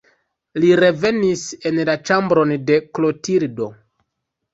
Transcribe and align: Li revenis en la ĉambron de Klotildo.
Li 0.61 0.69
revenis 0.79 1.43
en 1.71 1.77
la 1.89 1.95
ĉambron 2.09 2.53
de 2.71 2.79
Klotildo. 2.99 3.69